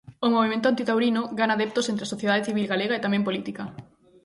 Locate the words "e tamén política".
2.97-3.63